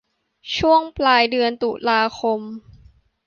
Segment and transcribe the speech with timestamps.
[0.57, 2.01] ช่วงปลายเดือนตุลา